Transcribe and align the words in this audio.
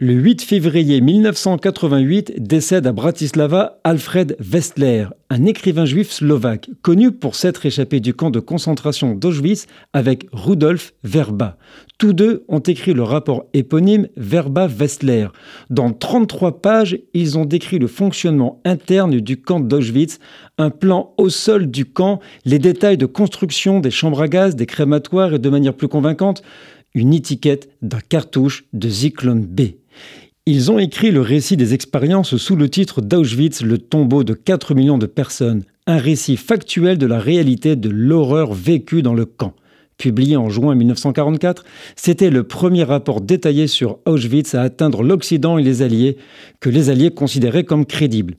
Le 0.00 0.12
8 0.12 0.42
février 0.42 1.00
1988 1.00 2.40
décède 2.40 2.86
à 2.86 2.92
Bratislava 2.92 3.80
Alfred 3.82 4.36
Westler, 4.38 5.06
un 5.28 5.44
écrivain 5.44 5.86
juif 5.86 6.12
slovaque 6.12 6.70
connu 6.82 7.10
pour 7.10 7.34
s'être 7.34 7.66
échappé 7.66 7.98
du 7.98 8.14
camp 8.14 8.30
de 8.30 8.38
concentration 8.38 9.16
d'Auschwitz 9.16 9.66
avec 9.92 10.28
Rudolf 10.30 10.94
Verba. 11.02 11.58
Tous 11.98 12.12
deux 12.12 12.44
ont 12.46 12.60
écrit 12.60 12.94
le 12.94 13.02
rapport 13.02 13.46
éponyme 13.54 14.06
Verba-Westler. 14.16 15.30
Dans 15.68 15.92
33 15.92 16.62
pages, 16.62 17.00
ils 17.12 17.36
ont 17.36 17.44
décrit 17.44 17.80
le 17.80 17.88
fonctionnement 17.88 18.60
interne 18.64 19.18
du 19.18 19.40
camp 19.42 19.58
d'Auschwitz, 19.58 20.20
un 20.58 20.70
plan 20.70 21.12
au 21.16 21.28
sol 21.28 21.68
du 21.72 21.86
camp, 21.86 22.20
les 22.44 22.60
détails 22.60 22.98
de 22.98 23.06
construction 23.06 23.80
des 23.80 23.90
chambres 23.90 24.22
à 24.22 24.28
gaz, 24.28 24.54
des 24.54 24.66
crématoires 24.66 25.34
et 25.34 25.40
de 25.40 25.50
manière 25.50 25.74
plus 25.74 25.88
convaincante, 25.88 26.44
une 26.94 27.12
étiquette 27.12 27.68
d'un 27.82 27.98
cartouche 27.98 28.64
de 28.72 28.88
Zyklon 28.88 29.44
B. 29.44 29.60
Ils 30.46 30.70
ont 30.70 30.78
écrit 30.78 31.10
le 31.10 31.20
récit 31.20 31.56
des 31.56 31.74
expériences 31.74 32.36
sous 32.36 32.56
le 32.56 32.70
titre 32.70 33.02
d'Auschwitz, 33.02 33.62
le 33.62 33.76
tombeau 33.76 34.24
de 34.24 34.32
4 34.32 34.74
millions 34.74 34.96
de 34.96 35.06
personnes, 35.06 35.64
un 35.86 35.98
récit 35.98 36.36
factuel 36.36 36.96
de 36.96 37.06
la 37.06 37.18
réalité 37.18 37.76
de 37.76 37.90
l'horreur 37.90 38.54
vécue 38.54 39.02
dans 39.02 39.14
le 39.14 39.26
camp. 39.26 39.54
Publié 39.98 40.36
en 40.36 40.48
juin 40.48 40.74
1944, 40.74 41.64
c'était 41.96 42.30
le 42.30 42.44
premier 42.44 42.84
rapport 42.84 43.20
détaillé 43.20 43.66
sur 43.66 43.98
Auschwitz 44.06 44.54
à 44.54 44.62
atteindre 44.62 45.02
l'Occident 45.02 45.58
et 45.58 45.62
les 45.62 45.82
Alliés, 45.82 46.16
que 46.60 46.70
les 46.70 46.88
Alliés 46.88 47.10
considéraient 47.10 47.64
comme 47.64 47.84
crédibles. 47.84 48.36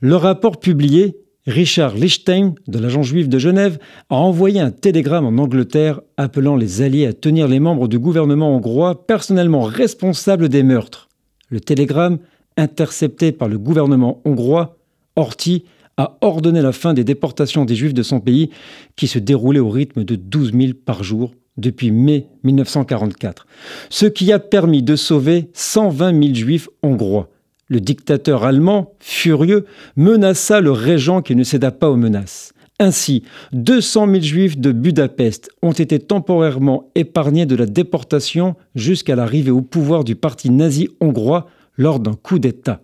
Le 0.00 0.16
rapport 0.16 0.60
publié 0.60 1.16
Richard 1.46 1.94
Lichtenstein, 1.94 2.54
de 2.66 2.78
l'agent 2.80 3.04
juif 3.04 3.28
de 3.28 3.38
Genève, 3.38 3.78
a 4.10 4.16
envoyé 4.16 4.58
un 4.58 4.72
télégramme 4.72 5.26
en 5.26 5.40
Angleterre 5.40 6.00
appelant 6.16 6.56
les 6.56 6.82
Alliés 6.82 7.06
à 7.06 7.12
tenir 7.12 7.46
les 7.46 7.60
membres 7.60 7.86
du 7.86 8.00
gouvernement 8.00 8.56
hongrois 8.56 9.06
personnellement 9.06 9.62
responsables 9.62 10.48
des 10.48 10.64
meurtres. 10.64 11.08
Le 11.48 11.60
télégramme, 11.60 12.18
intercepté 12.56 13.30
par 13.30 13.48
le 13.48 13.58
gouvernement 13.58 14.20
hongrois, 14.24 14.76
Horthy, 15.14 15.64
a 15.96 16.18
ordonné 16.20 16.60
la 16.62 16.72
fin 16.72 16.94
des 16.94 17.04
déportations 17.04 17.64
des 17.64 17.76
Juifs 17.76 17.94
de 17.94 18.02
son 18.02 18.18
pays, 18.18 18.50
qui 18.96 19.06
se 19.06 19.20
déroulaient 19.20 19.60
au 19.60 19.70
rythme 19.70 20.02
de 20.02 20.16
12 20.16 20.52
000 20.52 20.72
par 20.84 21.04
jour 21.04 21.32
depuis 21.56 21.92
mai 21.92 22.26
1944, 22.42 23.46
ce 23.88 24.06
qui 24.06 24.32
a 24.32 24.40
permis 24.40 24.82
de 24.82 24.96
sauver 24.96 25.48
120 25.54 26.22
000 26.22 26.34
Juifs 26.34 26.68
hongrois. 26.82 27.30
Le 27.68 27.80
dictateur 27.80 28.44
allemand, 28.44 28.94
furieux, 29.00 29.64
menaça 29.96 30.60
le 30.60 30.70
régent 30.70 31.22
qui 31.22 31.34
ne 31.34 31.42
céda 31.42 31.72
pas 31.72 31.90
aux 31.90 31.96
menaces. 31.96 32.52
Ainsi, 32.78 33.22
200 33.52 34.06
000 34.06 34.20
juifs 34.20 34.58
de 34.58 34.70
Budapest 34.70 35.50
ont 35.62 35.72
été 35.72 35.98
temporairement 35.98 36.90
épargnés 36.94 37.46
de 37.46 37.56
la 37.56 37.66
déportation 37.66 38.54
jusqu'à 38.74 39.16
l'arrivée 39.16 39.50
au 39.50 39.62
pouvoir 39.62 40.04
du 40.04 40.14
parti 40.14 40.50
nazi 40.50 40.88
hongrois 41.00 41.46
lors 41.76 42.00
d'un 42.00 42.14
coup 42.14 42.38
d'État. 42.38 42.80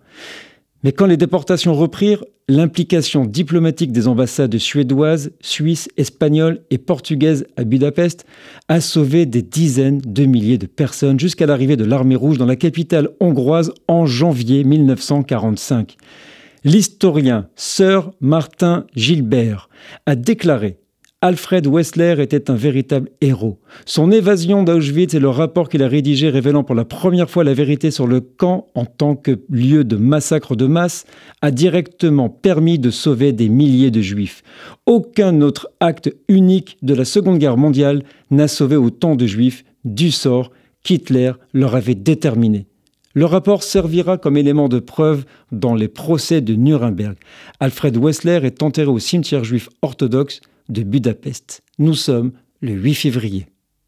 Mais 0.83 0.91
quand 0.91 1.05
les 1.05 1.17
déportations 1.17 1.73
reprirent, 1.73 2.25
l'implication 2.49 3.25
diplomatique 3.25 3.93
des 3.93 4.07
ambassades 4.07 4.57
suédoises, 4.57 5.31
suisses, 5.39 5.87
espagnoles 5.95 6.61
et 6.69 6.77
portugaises 6.77 7.47
à 7.55 7.63
Budapest 7.63 8.25
a 8.67 8.81
sauvé 8.81 9.25
des 9.25 9.41
dizaines 9.41 10.01
de 10.05 10.25
milliers 10.25 10.57
de 10.57 10.65
personnes 10.65 11.19
jusqu'à 11.19 11.45
l'arrivée 11.45 11.77
de 11.77 11.85
l'armée 11.85 12.17
rouge 12.17 12.37
dans 12.37 12.45
la 12.45 12.57
capitale 12.57 13.09
hongroise 13.21 13.73
en 13.87 14.05
janvier 14.05 14.65
1945. 14.65 15.95
L'historien 16.65 17.47
Sir 17.55 18.11
Martin 18.19 18.85
Gilbert 18.95 19.69
a 20.05 20.15
déclaré 20.15 20.77
Alfred 21.23 21.65
Wessler 21.67 22.21
était 22.21 22.51
un 22.51 22.55
véritable 22.55 23.09
héros. 23.21 23.57
Son 23.85 24.11
évasion 24.11 24.61
d'Auschwitz 24.61 25.13
et 25.13 25.21
le 25.21 25.29
rapport 25.29 25.69
qu'il 25.69 25.81
a 25.81 25.87
rédigé 25.87 26.27
révélant 26.27 26.65
pour 26.65 26.75
la 26.75 26.83
première 26.83 27.29
fois 27.29 27.45
la 27.45 27.53
vérité 27.53 27.91
sur 27.91 28.07
le 28.07 28.19
camp 28.19 28.67
en 28.75 28.83
tant 28.83 29.15
que 29.15 29.39
lieu 29.49 29.85
de 29.85 29.95
massacre 29.95 30.57
de 30.57 30.65
masse 30.65 31.05
a 31.41 31.49
directement 31.49 32.27
permis 32.27 32.77
de 32.77 32.89
sauver 32.89 33.31
des 33.31 33.47
milliers 33.47 33.89
de 33.89 34.01
juifs. 34.01 34.43
Aucun 34.85 35.39
autre 35.39 35.69
acte 35.79 36.13
unique 36.27 36.77
de 36.81 36.93
la 36.93 37.05
Seconde 37.05 37.37
Guerre 37.37 37.55
mondiale 37.55 38.03
n'a 38.29 38.49
sauvé 38.49 38.75
autant 38.75 39.15
de 39.15 39.25
juifs 39.25 39.63
du 39.85 40.11
sort 40.11 40.51
qu'Hitler 40.83 41.31
leur 41.53 41.73
avait 41.73 41.95
déterminé. 41.95 42.67
Le 43.13 43.23
rapport 43.23 43.63
servira 43.63 44.17
comme 44.17 44.35
élément 44.35 44.67
de 44.67 44.79
preuve 44.79 45.23
dans 45.53 45.73
les 45.73 45.87
procès 45.87 46.41
de 46.41 46.55
Nuremberg. 46.55 47.15
Alfred 47.61 47.95
Wessler 47.95 48.41
est 48.43 48.61
enterré 48.61 48.89
au 48.89 48.99
cimetière 48.99 49.45
juif 49.45 49.69
orthodoxe 49.81 50.41
de 50.69 50.83
Budapest. 50.83 51.61
Nous 51.77 51.93
sommes 51.93 52.33
le 52.61 52.73
8 52.73 52.93
février. 52.93 53.47